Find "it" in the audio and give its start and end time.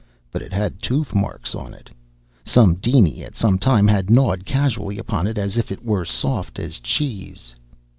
0.41-0.51, 1.75-1.91, 5.27-5.37, 5.71-5.85